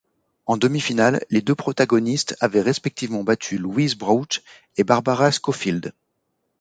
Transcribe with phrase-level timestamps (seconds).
[0.47, 4.41] En demi-finale, les deux protagonistes avaient respectivement battu Louise Brough
[4.77, 5.93] et Barbara Scofield.